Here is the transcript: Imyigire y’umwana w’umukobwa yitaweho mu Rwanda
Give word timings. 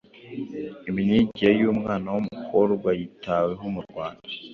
Imyigire 0.89 1.51
y’umwana 1.61 2.07
w’umukobwa 2.15 2.89
yitaweho 2.99 3.65
mu 3.75 3.81
Rwanda 3.87 4.27